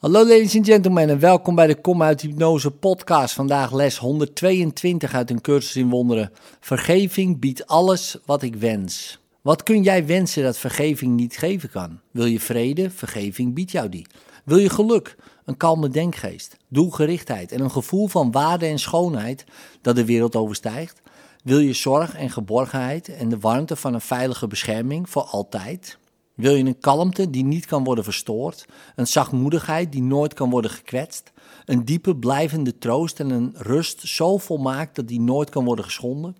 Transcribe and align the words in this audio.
Hallo 0.00 0.26
ladies 0.26 0.56
and 0.56 0.66
gentlemen 0.66 1.08
en 1.08 1.18
welkom 1.18 1.54
bij 1.54 1.66
de 1.66 1.80
Kom 1.80 2.02
uit 2.02 2.20
Hypnose 2.20 2.70
podcast. 2.70 3.34
Vandaag 3.34 3.72
les 3.72 3.98
122 3.98 5.14
uit 5.14 5.30
een 5.30 5.40
cursus 5.40 5.76
in 5.76 5.90
wonderen. 5.90 6.32
Vergeving 6.60 7.40
biedt 7.40 7.66
alles 7.66 8.16
wat 8.26 8.42
ik 8.42 8.56
wens. 8.56 9.18
Wat 9.40 9.62
kun 9.62 9.82
jij 9.82 10.06
wensen 10.06 10.42
dat 10.42 10.58
vergeving 10.58 11.16
niet 11.16 11.36
geven 11.36 11.70
kan? 11.70 12.00
Wil 12.10 12.24
je 12.24 12.40
vrede? 12.40 12.90
Vergeving 12.90 13.54
biedt 13.54 13.70
jou 13.70 13.88
die. 13.88 14.06
Wil 14.44 14.58
je 14.58 14.70
geluk? 14.70 15.16
Een 15.44 15.56
kalme 15.56 15.88
denkgeest, 15.88 16.56
doelgerichtheid 16.68 17.52
en 17.52 17.60
een 17.60 17.70
gevoel 17.70 18.08
van 18.08 18.30
waarde 18.30 18.66
en 18.66 18.78
schoonheid 18.78 19.44
dat 19.80 19.96
de 19.96 20.04
wereld 20.04 20.36
overstijgt? 20.36 21.00
Wil 21.44 21.58
je 21.58 21.72
zorg 21.72 22.16
en 22.16 22.30
geborgenheid 22.30 23.08
en 23.08 23.28
de 23.28 23.38
warmte 23.38 23.76
van 23.76 23.94
een 23.94 24.00
veilige 24.00 24.46
bescherming 24.46 25.10
voor 25.10 25.22
altijd? 25.22 25.98
Wil 26.40 26.54
je 26.54 26.64
een 26.64 26.78
kalmte 26.78 27.30
die 27.30 27.44
niet 27.44 27.66
kan 27.66 27.84
worden 27.84 28.04
verstoord, 28.04 28.66
een 28.94 29.06
zachtmoedigheid 29.06 29.92
die 29.92 30.02
nooit 30.02 30.34
kan 30.34 30.50
worden 30.50 30.70
gekwetst, 30.70 31.32
een 31.64 31.84
diepe 31.84 32.16
blijvende 32.16 32.78
troost 32.78 33.20
en 33.20 33.30
een 33.30 33.54
rust 33.56 34.00
zo 34.00 34.38
volmaakt 34.38 34.96
dat 34.96 35.08
die 35.08 35.20
nooit 35.20 35.50
kan 35.50 35.64
worden 35.64 35.84
geschonden? 35.84 36.36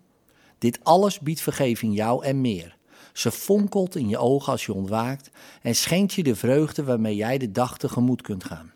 Dit 0.58 0.78
alles 0.82 1.18
biedt 1.18 1.40
vergeving 1.40 1.94
jou 1.94 2.24
en 2.24 2.40
meer. 2.40 2.76
Ze 3.12 3.30
fonkelt 3.30 3.96
in 3.96 4.08
je 4.08 4.18
ogen 4.18 4.52
als 4.52 4.66
je 4.66 4.74
ontwaakt 4.74 5.30
en 5.62 5.74
schenkt 5.74 6.12
je 6.12 6.22
de 6.22 6.36
vreugde 6.36 6.84
waarmee 6.84 7.16
jij 7.16 7.38
de 7.38 7.52
dag 7.52 7.78
tegemoet 7.78 8.22
kunt 8.22 8.44
gaan. 8.44 8.72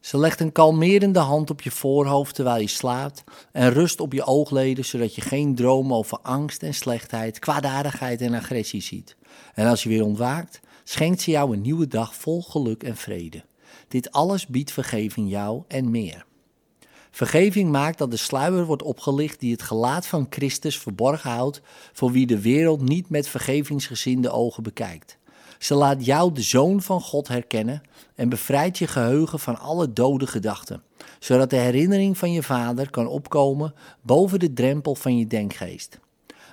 Ze 0.00 0.18
legt 0.18 0.40
een 0.40 0.52
kalmerende 0.52 1.18
hand 1.18 1.50
op 1.50 1.62
je 1.62 1.70
voorhoofd 1.70 2.34
terwijl 2.34 2.60
je 2.60 2.68
slaapt 2.68 3.24
en 3.52 3.72
rust 3.72 4.00
op 4.00 4.12
je 4.12 4.24
oogleden 4.24 4.84
zodat 4.84 5.14
je 5.14 5.20
geen 5.20 5.54
dromen 5.54 5.96
over 5.96 6.18
angst 6.22 6.62
en 6.62 6.74
slechtheid, 6.74 7.38
kwaadaardigheid 7.38 8.20
en 8.20 8.34
agressie 8.34 8.82
ziet. 8.82 9.16
En 9.54 9.66
als 9.66 9.82
je 9.82 9.88
weer 9.88 10.04
ontwaakt, 10.04 10.60
schenkt 10.88 11.20
ze 11.20 11.30
jou 11.30 11.52
een 11.52 11.60
nieuwe 11.60 11.86
dag 11.86 12.14
vol 12.14 12.42
geluk 12.42 12.82
en 12.82 12.96
vrede. 12.96 13.44
Dit 13.88 14.12
alles 14.12 14.46
biedt 14.46 14.72
vergeving 14.72 15.30
jou 15.30 15.62
en 15.68 15.90
meer. 15.90 16.26
Vergeving 17.10 17.70
maakt 17.70 17.98
dat 17.98 18.10
de 18.10 18.16
sluier 18.16 18.64
wordt 18.64 18.82
opgelicht 18.82 19.40
die 19.40 19.52
het 19.52 19.62
gelaat 19.62 20.06
van 20.06 20.26
Christus 20.30 20.78
verborgen 20.78 21.30
houdt 21.30 21.60
voor 21.92 22.10
wie 22.10 22.26
de 22.26 22.40
wereld 22.40 22.82
niet 22.82 23.08
met 23.08 23.28
vergevingsgezinde 23.28 24.30
ogen 24.30 24.62
bekijkt. 24.62 25.18
Ze 25.58 25.74
laat 25.74 26.04
jou 26.04 26.32
de 26.32 26.42
zoon 26.42 26.82
van 26.82 27.00
God 27.00 27.28
herkennen 27.28 27.82
en 28.14 28.28
bevrijdt 28.28 28.78
je 28.78 28.86
geheugen 28.86 29.38
van 29.38 29.58
alle 29.58 29.92
dode 29.92 30.26
gedachten, 30.26 30.82
zodat 31.18 31.50
de 31.50 31.56
herinnering 31.56 32.18
van 32.18 32.32
je 32.32 32.42
vader 32.42 32.90
kan 32.90 33.06
opkomen 33.06 33.74
boven 34.02 34.38
de 34.38 34.52
drempel 34.52 34.94
van 34.94 35.18
je 35.18 35.26
denkgeest. 35.26 35.98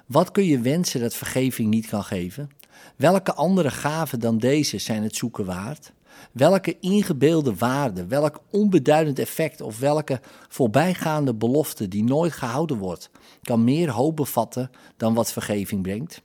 Wat 0.05 0.31
kun 0.31 0.45
je 0.45 0.59
wensen 0.59 1.02
dat 1.02 1.13
vergeving 1.13 1.69
niet 1.69 1.88
kan 1.88 2.03
geven? 2.03 2.50
Welke 2.95 3.33
andere 3.33 3.71
gaven 3.71 4.19
dan 4.19 4.38
deze 4.38 4.77
zijn 4.77 5.03
het 5.03 5.16
zoeken 5.16 5.45
waard? 5.45 5.91
Welke 6.31 6.79
ingebeelde 6.79 7.55
waarde, 7.55 8.05
welk 8.05 8.41
onbeduidend 8.49 9.19
effect 9.19 9.61
of 9.61 9.79
welke 9.79 10.19
voorbijgaande 10.49 11.33
belofte 11.33 11.88
die 11.88 12.03
nooit 12.03 12.31
gehouden 12.31 12.77
wordt, 12.77 13.09
kan 13.41 13.63
meer 13.63 13.89
hoop 13.89 14.16
bevatten 14.16 14.71
dan 14.97 15.13
wat 15.13 15.31
vergeving 15.31 15.81
brengt? 15.81 16.21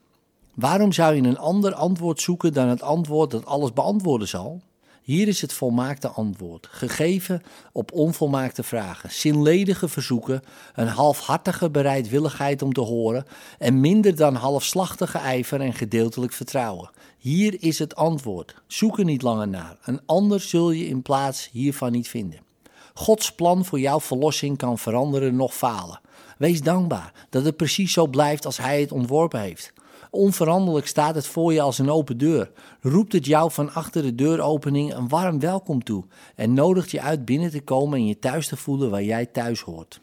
Waarom 0.54 0.92
zou 0.92 1.14
je 1.14 1.22
een 1.22 1.38
ander 1.38 1.74
antwoord 1.74 2.20
zoeken 2.20 2.52
dan 2.52 2.69
het 2.69 2.82
antwoord 2.82 3.30
dat 3.30 3.46
alles 3.46 3.72
beantwoorden 3.72 4.28
zal? 4.28 4.60
Hier 5.08 5.28
is 5.28 5.40
het 5.40 5.52
volmaakte 5.52 6.08
antwoord, 6.08 6.68
gegeven 6.70 7.42
op 7.72 7.92
onvolmaakte 7.92 8.62
vragen, 8.62 9.12
zinledige 9.12 9.88
verzoeken, 9.88 10.42
een 10.74 10.88
halfhartige 10.88 11.70
bereidwilligheid 11.70 12.62
om 12.62 12.72
te 12.72 12.80
horen 12.80 13.24
en 13.58 13.80
minder 13.80 14.16
dan 14.16 14.34
halfslachtige 14.34 15.18
ijver 15.18 15.60
en 15.60 15.72
gedeeltelijk 15.72 16.32
vertrouwen. 16.32 16.90
Hier 17.18 17.62
is 17.62 17.78
het 17.78 17.94
antwoord. 17.94 18.54
Zoek 18.66 18.98
er 18.98 19.04
niet 19.04 19.22
langer 19.22 19.48
naar. 19.48 19.76
Een 19.84 20.00
ander 20.06 20.40
zul 20.40 20.70
je 20.70 20.86
in 20.86 21.02
plaats 21.02 21.48
hiervan 21.52 21.92
niet 21.92 22.08
vinden. 22.08 22.40
Gods 22.94 23.32
plan 23.34 23.64
voor 23.64 23.80
jouw 23.80 24.00
verlossing 24.00 24.56
kan 24.56 24.78
veranderen 24.78 25.36
nog 25.36 25.54
falen. 25.54 26.00
Wees 26.38 26.62
dankbaar 26.62 27.12
dat 27.30 27.44
het 27.44 27.56
precies 27.56 27.92
zo 27.92 28.06
blijft 28.06 28.46
als 28.46 28.56
Hij 28.56 28.80
het 28.80 28.92
ontworpen 28.92 29.40
heeft. 29.40 29.72
Onveranderlijk 30.10 30.86
staat 30.86 31.14
het 31.14 31.26
voor 31.26 31.52
je 31.52 31.60
als 31.60 31.78
een 31.78 31.91
open 31.91 32.19
deur. 32.19 32.50
Roept 32.80 33.12
het 33.12 33.26
jou 33.26 33.50
van 33.50 33.72
achter 33.72 34.02
de 34.02 34.14
deuropening 34.14 34.94
een 34.94 35.08
warm 35.08 35.41
welkom 35.41 35.84
toe 35.84 36.04
en 36.34 36.54
nodigt 36.54 36.91
je 36.91 37.00
uit 37.00 37.24
binnen 37.24 37.50
te 37.50 37.60
komen 37.60 37.98
en 37.98 38.06
je 38.06 38.18
thuis 38.18 38.48
te 38.48 38.56
voelen 38.56 38.91
waar 38.91 39.02
jij 39.02 39.26
thuis 39.26 39.60
hoort. 39.60 40.00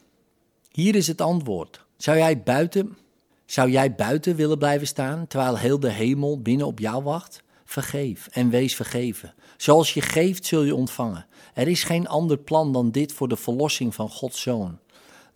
Hier 0.71 0.95
is 0.95 1.07
het 1.07 1.21
antwoord. 1.21 1.85
Zou 1.97 2.17
jij 2.17 2.43
buiten, 2.43 2.97
zou 3.45 3.69
jij 3.69 3.95
buiten 3.95 4.35
willen 4.35 4.57
blijven 4.57 4.87
staan 4.87 5.27
terwijl 5.27 5.57
heel 5.57 5.79
de 5.79 5.91
hemel 5.91 6.41
binnen 6.41 6.67
op 6.67 6.79
jou 6.79 7.03
wacht? 7.03 7.43
Vergeef 7.65 8.27
en 8.31 8.49
wees 8.49 8.75
vergeven. 8.75 9.33
Zoals 9.57 9.93
je 9.93 10.01
geeft, 10.01 10.45
zul 10.45 10.63
je 10.63 10.75
ontvangen. 10.75 11.25
Er 11.53 11.67
is 11.67 11.83
geen 11.83 12.07
ander 12.07 12.37
plan 12.37 12.73
dan 12.73 12.91
dit 12.91 13.13
voor 13.13 13.27
de 13.27 13.35
verlossing 13.35 13.95
van 13.95 14.09
Gods 14.09 14.41
zoon. 14.41 14.79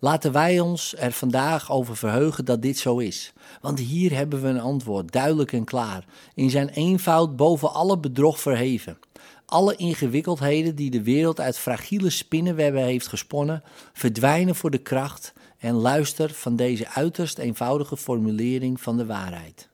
Laten 0.02 0.32
wij 0.32 0.60
ons 0.60 0.94
er 0.96 1.12
vandaag 1.12 1.70
over 1.70 1.96
verheugen 1.96 2.44
dat 2.44 2.62
dit 2.62 2.78
zo 2.78 2.98
is. 2.98 3.32
Want 3.60 3.78
hier 3.78 4.14
hebben 4.14 4.42
we 4.42 4.48
een 4.48 4.60
antwoord, 4.60 5.12
duidelijk 5.12 5.52
en 5.52 5.64
klaar, 5.64 6.04
in 6.34 6.50
zijn 6.50 6.68
eenvoud 6.68 7.36
boven 7.36 7.72
alle 7.72 7.98
bedrog 7.98 8.40
verheven. 8.40 8.98
Alle 9.46 9.76
ingewikkeldheden 9.76 10.74
die 10.74 10.90
de 10.90 11.02
wereld 11.02 11.40
uit 11.40 11.58
fragiele 11.58 12.10
spinnenwebben 12.10 12.82
heeft 12.82 13.06
gesponnen, 13.06 13.62
verdwijnen 13.92 14.54
voor 14.54 14.70
de 14.70 14.78
kracht 14.78 15.32
en 15.58 15.74
luister 15.74 16.30
van 16.30 16.56
deze 16.56 16.88
uiterst 16.88 17.38
eenvoudige 17.38 17.96
formulering 17.96 18.80
van 18.80 18.96
de 18.96 19.06
waarheid. 19.06 19.68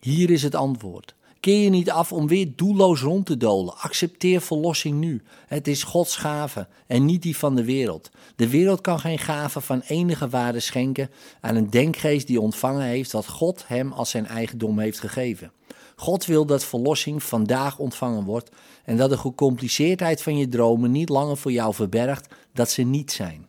Hier 0.00 0.30
is 0.30 0.42
het 0.42 0.54
antwoord. 0.54 1.14
Keer 1.42 1.62
je 1.62 1.70
niet 1.70 1.90
af 1.90 2.12
om 2.12 2.26
weer 2.26 2.52
doelloos 2.56 3.00
rond 3.00 3.26
te 3.26 3.36
dolen. 3.36 3.78
Accepteer 3.78 4.40
verlossing 4.40 5.00
nu. 5.00 5.22
Het 5.46 5.68
is 5.68 5.82
Gods 5.82 6.16
gave 6.16 6.68
en 6.86 7.04
niet 7.04 7.22
die 7.22 7.36
van 7.36 7.54
de 7.54 7.64
wereld. 7.64 8.10
De 8.36 8.48
wereld 8.48 8.80
kan 8.80 9.00
geen 9.00 9.18
gave 9.18 9.60
van 9.60 9.80
enige 9.80 10.28
waarde 10.28 10.60
schenken 10.60 11.10
aan 11.40 11.56
een 11.56 11.70
denkgeest 11.70 12.26
die 12.26 12.40
ontvangen 12.40 12.86
heeft 12.86 13.12
wat 13.12 13.28
God 13.28 13.64
hem 13.66 13.92
als 13.92 14.10
zijn 14.10 14.26
eigendom 14.26 14.78
heeft 14.78 15.00
gegeven. 15.00 15.52
God 15.96 16.24
wil 16.24 16.46
dat 16.46 16.64
verlossing 16.64 17.22
vandaag 17.22 17.78
ontvangen 17.78 18.24
wordt 18.24 18.50
en 18.84 18.96
dat 18.96 19.10
de 19.10 19.18
gecompliceerdheid 19.18 20.22
van 20.22 20.36
je 20.36 20.48
dromen 20.48 20.90
niet 20.90 21.08
langer 21.08 21.36
voor 21.36 21.52
jou 21.52 21.74
verbergt 21.74 22.34
dat 22.52 22.70
ze 22.70 22.82
niet 22.82 23.12
zijn. 23.12 23.48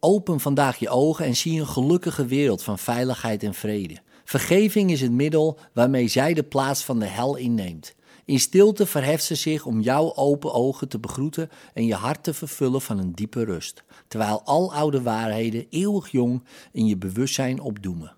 Open 0.00 0.40
vandaag 0.40 0.78
je 0.78 0.88
ogen 0.88 1.24
en 1.24 1.36
zie 1.36 1.60
een 1.60 1.66
gelukkige 1.66 2.26
wereld 2.26 2.62
van 2.62 2.78
veiligheid 2.78 3.42
en 3.42 3.54
vrede. 3.54 4.03
Vergeving 4.24 4.90
is 4.90 5.00
het 5.00 5.12
middel 5.12 5.58
waarmee 5.72 6.08
zij 6.08 6.34
de 6.34 6.42
plaats 6.42 6.84
van 6.84 6.98
de 6.98 7.06
hel 7.06 7.36
inneemt. 7.36 7.94
In 8.24 8.40
stilte 8.40 8.86
verheft 8.86 9.24
ze 9.24 9.34
zich 9.34 9.66
om 9.66 9.80
jouw 9.80 10.14
open 10.14 10.52
ogen 10.52 10.88
te 10.88 10.98
begroeten 10.98 11.50
en 11.74 11.86
je 11.86 11.94
hart 11.94 12.22
te 12.22 12.34
vervullen 12.34 12.80
van 12.80 12.98
een 12.98 13.12
diepe 13.12 13.44
rust, 13.44 13.84
terwijl 14.08 14.42
al 14.44 14.74
oude 14.74 15.02
waarheden 15.02 15.66
eeuwig 15.70 16.08
jong 16.08 16.42
in 16.72 16.86
je 16.86 16.96
bewustzijn 16.96 17.60
opdoemen. 17.60 18.12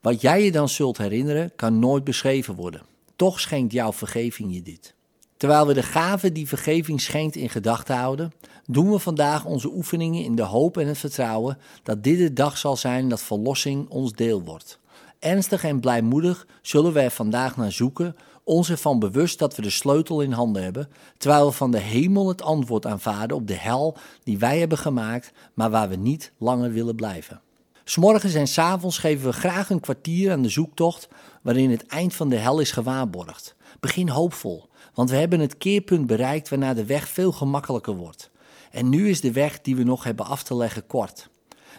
Wat 0.00 0.20
jij 0.20 0.44
je 0.44 0.52
dan 0.52 0.68
zult 0.68 0.98
herinneren, 0.98 1.52
kan 1.56 1.78
nooit 1.78 2.04
beschreven 2.04 2.54
worden. 2.54 2.82
Toch 3.16 3.40
schenkt 3.40 3.72
jouw 3.72 3.92
vergeving 3.92 4.54
je 4.54 4.62
dit. 4.62 4.94
Terwijl 5.36 5.66
we 5.66 5.74
de 5.74 5.82
gave 5.82 6.32
die 6.32 6.48
vergeving 6.48 7.00
schenkt 7.00 7.36
in 7.36 7.50
gedachten 7.50 7.96
houden, 7.96 8.32
doen 8.66 8.90
we 8.90 8.98
vandaag 8.98 9.44
onze 9.44 9.68
oefeningen 9.68 10.24
in 10.24 10.34
de 10.34 10.42
hoop 10.42 10.76
en 10.76 10.86
het 10.86 10.98
vertrouwen 10.98 11.58
dat 11.82 12.04
dit 12.04 12.18
de 12.18 12.32
dag 12.32 12.58
zal 12.58 12.76
zijn 12.76 13.08
dat 13.08 13.22
verlossing 13.22 13.88
ons 13.88 14.12
deel 14.12 14.42
wordt. 14.42 14.78
Ernstig 15.20 15.64
en 15.64 15.80
blijmoedig 15.80 16.46
zullen 16.62 16.92
we 16.92 17.00
er 17.00 17.10
vandaag 17.10 17.56
naar 17.56 17.72
zoeken, 17.72 18.16
ons 18.44 18.70
ervan 18.70 18.98
bewust 18.98 19.38
dat 19.38 19.56
we 19.56 19.62
de 19.62 19.70
sleutel 19.70 20.20
in 20.20 20.32
handen 20.32 20.62
hebben, 20.62 20.88
terwijl 21.16 21.46
we 21.46 21.52
van 21.52 21.70
de 21.70 21.78
hemel 21.78 22.28
het 22.28 22.42
antwoord 22.42 22.86
aanvaarden 22.86 23.36
op 23.36 23.46
de 23.46 23.54
hel 23.54 23.96
die 24.22 24.38
wij 24.38 24.58
hebben 24.58 24.78
gemaakt, 24.78 25.32
maar 25.54 25.70
waar 25.70 25.88
we 25.88 25.96
niet 25.96 26.32
langer 26.38 26.72
willen 26.72 26.94
blijven. 26.94 27.40
S'morgens 27.84 28.34
en 28.34 28.46
s'avonds 28.46 28.98
geven 28.98 29.26
we 29.26 29.32
graag 29.32 29.70
een 29.70 29.80
kwartier 29.80 30.32
aan 30.32 30.42
de 30.42 30.48
zoektocht 30.48 31.08
waarin 31.42 31.70
het 31.70 31.86
eind 31.86 32.14
van 32.14 32.28
de 32.28 32.36
hel 32.36 32.60
is 32.60 32.72
gewaarborgd. 32.72 33.54
Begin 33.80 34.08
hoopvol, 34.08 34.68
want 34.94 35.10
we 35.10 35.16
hebben 35.16 35.40
het 35.40 35.56
keerpunt 35.56 36.06
bereikt 36.06 36.48
waarna 36.48 36.74
de 36.74 36.84
weg 36.84 37.08
veel 37.08 37.32
gemakkelijker 37.32 37.94
wordt. 37.94 38.30
En 38.70 38.88
nu 38.88 39.08
is 39.08 39.20
de 39.20 39.32
weg 39.32 39.60
die 39.60 39.76
we 39.76 39.82
nog 39.82 40.04
hebben 40.04 40.26
af 40.26 40.42
te 40.42 40.56
leggen 40.56 40.86
kort. 40.86 41.28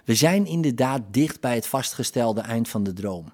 We 0.06 0.16
zijn 0.16 0.46
inderdaad 0.46 1.02
dicht 1.12 1.40
bij 1.40 1.56
het 1.56 1.68
vastgestelde 1.68 2.42
eind 2.42 2.70
van 2.70 2.84
de 2.84 2.94
droom. 2.94 3.32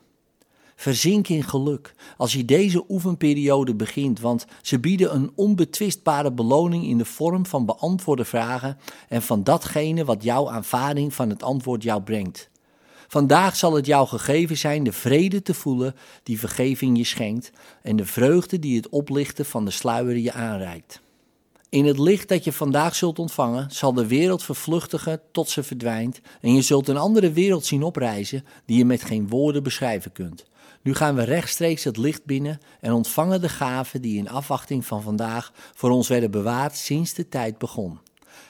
Verzink 0.75 1.28
in 1.28 1.44
geluk 1.44 1.94
als 2.18 2.34
je 2.34 2.46
deze 2.46 2.84
oefenperiode 2.90 3.75
begint, 3.75 4.19
want 4.19 4.46
ze 4.62 4.80
bieden 4.80 5.16
een 5.16 5.31
onbetwistbare 5.36 6.31
beloning 6.31 6.86
in 6.86 6.98
de 6.98 7.06
vorm 7.06 7.46
van 7.46 7.66
beantwoorde 7.66 8.25
vragen 8.25 8.78
en 9.08 9.22
van 9.22 9.44
datgene 9.44 10.06
wat 10.06 10.24
jouw 10.24 10.50
aanvaarding 10.50 11.14
van 11.14 11.30
het 11.30 11.44
antwoord 11.44 11.84
jou 11.84 12.02
brengt. 12.02 12.50
Vandaag 13.08 13.56
zal 13.56 13.74
het 13.74 13.86
jou 13.86 14.08
gegeven 14.08 14.58
zijn 14.58 14.84
de 14.84 14.92
vrede 14.92 15.42
te 15.42 15.54
voelen 15.54 15.96
die 16.24 16.40
vergeving 16.40 16.98
je 16.98 17.04
schenkt 17.04 17.52
en 17.81 17.96
de 17.96 18.06
vreugde 18.06 18.60
die 18.60 18.75
het 18.75 18.90
oplichten 18.90 19.46
van 19.46 19.66
de 19.66 19.72
sluier 19.72 20.18
je 20.18 20.34
aanreikt. 20.34 21.02
In 21.69 21.86
het 21.86 22.00
licht 22.00 22.28
dat 22.28 22.44
je 22.44 22.52
vandaag 22.52 22.96
zult 22.96 23.19
ontvangen, 23.19 23.72
zal 23.72 23.94
de 23.94 24.08
wereld 24.08 24.44
vervluchtigen 24.44 25.22
tot 25.31 25.50
ze 25.50 25.64
verdwijnt 25.64 26.22
en 26.42 26.54
je 26.54 26.62
zult 26.62 26.88
een 26.88 26.98
andere 26.98 27.31
wereld 27.31 27.66
zien 27.66 27.84
oprijzen 27.84 28.46
die 28.66 28.78
je 28.78 28.86
met 28.86 29.04
geen 29.04 29.28
woorden 29.28 29.64
beschrijven 29.64 30.12
kunt. 30.12 30.46
Nu 30.81 30.96
gaan 30.96 31.16
we 31.16 31.24
rechtstreeks 31.24 31.84
het 31.84 31.98
licht 31.98 32.25
binnen 32.25 32.60
en 32.80 32.94
ontvangen 32.94 33.42
de 33.42 33.50
gaven 33.50 34.02
die 34.02 34.18
in 34.18 34.30
afwachting 34.30 34.86
van 34.86 35.02
vandaag 35.02 35.52
voor 35.75 35.90
ons 35.90 36.08
werden 36.08 36.31
bewaard 36.31 36.75
sinds 36.75 37.14
de 37.14 37.30
tijd 37.30 37.58
begon. 37.58 38.00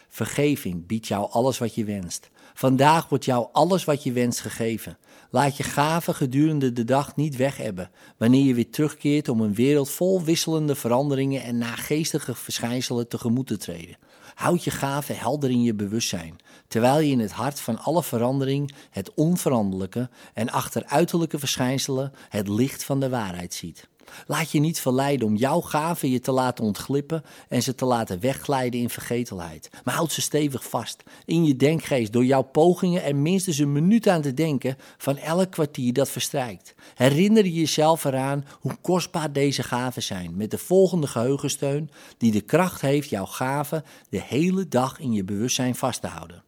Vergeving 0.10 0.88
biedt 0.88 1.08
jou 1.08 1.31
alles 1.31 1.58
wat 1.58 1.75
je 1.75 1.86
wenst. 1.86 2.30
Vandaag 2.54 3.10
wordt 3.10 3.25
jou 3.25 3.48
alles 3.52 3.84
wat 3.84 4.04
je 4.04 4.12
wenst 4.12 4.40
gegeven. 4.40 4.98
Laat 5.29 5.57
je 5.57 5.63
gaven 5.63 6.15
gedurende 6.15 6.74
de 6.74 6.83
dag 6.83 7.15
niet 7.15 7.35
weg 7.35 7.57
hebben, 7.57 7.89
wanneer 8.18 8.45
je 8.45 8.53
weer 8.53 8.69
terugkeert 8.69 9.29
om 9.29 9.41
een 9.41 9.53
wereld 9.53 9.89
vol 9.89 10.24
wisselende 10.24 10.75
veranderingen 10.75 11.44
en 11.44 11.57
nageestige 11.57 12.35
verschijnselen 12.35 13.07
tegemoet 13.07 13.47
te 13.47 13.57
treden. 13.57 13.97
Houd 14.35 14.63
je 14.63 14.71
gaven 14.71 15.18
helder 15.18 15.50
in 15.50 15.63
je 15.63 15.74
bewustzijn, 15.74 16.35
terwijl 16.68 17.00
je 17.00 17.12
in 17.12 17.19
het 17.19 17.31
hart 17.31 17.59
van 17.59 17.79
alle 17.79 18.03
verandering 18.03 18.74
het 18.89 19.13
onveranderlijke 19.13 20.09
en 20.33 20.50
achter 20.50 20.85
uiterlijke 20.85 21.39
verschijnselen 21.39 22.12
het 22.29 22.47
licht 22.47 22.83
van 22.83 23.00
de 23.00 23.09
waarheid 23.09 23.53
ziet. 23.53 23.88
Laat 24.27 24.51
je 24.51 24.59
niet 24.59 24.80
verleiden 24.80 25.27
om 25.27 25.36
jouw 25.36 25.62
gaven 25.62 26.09
je 26.09 26.19
te 26.19 26.31
laten 26.31 26.63
ontglippen 26.63 27.24
en 27.50 27.63
ze 27.63 27.75
te 27.75 27.86
laten 27.86 28.19
wegglijden 28.19 28.80
in 28.80 28.89
vergetelheid. 28.89 29.69
Maar 29.83 29.95
houd 29.95 30.12
ze 30.12 30.21
stevig 30.21 30.69
vast 30.69 31.04
in 31.25 31.45
je 31.45 31.56
denkgeest 31.56 32.13
door 32.13 32.25
jouw 32.25 32.42
pogingen 32.42 33.04
er 33.04 33.15
minstens 33.15 33.57
een 33.57 33.71
minuut 33.71 34.07
aan 34.07 34.21
te 34.21 34.33
denken 34.33 34.77
van 34.98 35.18
elk 35.18 35.51
kwartier 35.51 35.94
dat 35.94 36.09
verstrijkt. 36.09 36.75
Herinner 36.95 37.45
je 37.45 37.54
jezelf 37.54 38.04
eraan 38.04 38.45
hoe 38.59 38.77
kostbaar 38.81 39.31
deze 39.31 39.63
gaven 39.63 40.04
zijn 40.04 40.36
met 40.36 40.51
de 40.51 40.57
volgende 40.57 41.07
geheugensteun 41.07 41.89
die 42.18 42.31
de 42.31 42.42
kracht 42.42 42.81
heeft 42.81 43.10
jouw 43.10 43.25
gaven 43.25 43.83
de 44.10 44.21
hele 44.21 44.68
dag 44.68 45.00
in 45.00 45.13
je 45.13 45.24
bewustzijn 45.24 45.75
vast 45.75 46.01
te 46.01 46.07
houden. 46.07 46.44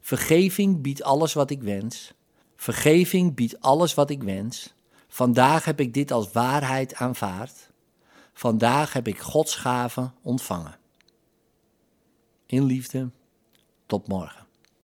Vergeving 0.00 0.82
biedt 0.82 1.02
alles 1.02 1.32
wat 1.32 1.50
ik 1.50 1.62
wens. 1.62 2.12
Vergeving 2.56 3.34
biedt 3.34 3.60
alles 3.60 3.94
wat 3.94 4.10
ik 4.10 4.22
wens. 4.22 4.74
Vandaag 5.18 5.64
heb 5.64 5.80
ik 5.80 5.94
dit 5.94 6.10
als 6.10 6.32
waarheid 6.32 6.94
aanvaard. 6.94 7.70
Vandaag 8.32 8.92
heb 8.92 9.06
ik 9.06 9.18
Gods 9.18 9.54
gaven 9.54 10.14
ontvangen. 10.22 10.78
In 12.46 12.64
liefde, 12.64 13.10
tot 13.86 14.08
morgen. 14.08 14.47